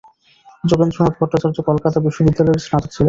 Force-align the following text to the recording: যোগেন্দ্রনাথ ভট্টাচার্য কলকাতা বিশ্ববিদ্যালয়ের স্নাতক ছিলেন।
যোগেন্দ্রনাথ 0.63 1.13
ভট্টাচার্য 1.19 1.57
কলকাতা 1.69 1.97
বিশ্ববিদ্যালয়ের 2.05 2.63
স্নাতক 2.65 2.87
ছিলেন। 2.87 2.99